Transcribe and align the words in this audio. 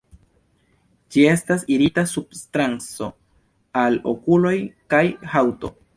Ĝi 1.15 1.25
estas 1.33 1.65
irita 1.75 2.05
substanco 2.13 3.11
al 3.83 4.03
okuloj 4.13 4.55
kaj 4.95 5.07
haŭto. 5.37 5.73